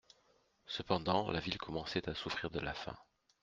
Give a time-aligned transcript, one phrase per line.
[0.65, 2.97] Cependant la ville commençait à souffrir de la faim.